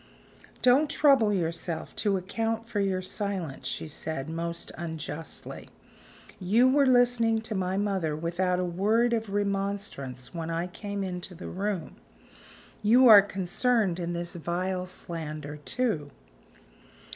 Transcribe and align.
"Don't 0.63 0.89
trouble 0.89 1.31
yourself 1.31 1.95
to 1.97 2.17
account 2.17 2.67
for 2.67 2.79
your 2.79 3.03
silence," 3.03 3.67
she 3.67 3.87
said, 3.87 4.29
most 4.31 4.71
unjustly. 4.75 5.69
"You 6.39 6.67
were 6.67 6.87
listening 6.87 7.39
to 7.41 7.53
my 7.53 7.77
mother 7.77 8.15
without 8.15 8.57
a 8.57 8.65
word 8.65 9.13
of 9.13 9.29
remonstrance 9.29 10.33
when 10.33 10.49
I 10.49 10.65
came 10.65 11.03
into 11.03 11.35
the 11.35 11.49
room. 11.49 11.97
You 12.81 13.07
are 13.09 13.21
concerned 13.21 13.99
in 13.99 14.13
this 14.13 14.33
vile 14.33 14.87
slander, 14.87 15.57
too." 15.57 16.09